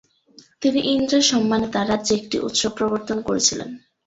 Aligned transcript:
তিনি 0.61 0.79
ইন্দ্রের 0.91 1.25
সম্মানে 1.31 1.67
তাঁর 1.67 1.89
রাজ্যে 1.89 2.13
একটি 2.15 2.37
উৎসব 2.39 2.71
প্রবর্তন 2.77 3.17
করেছিলেন। 3.21 3.69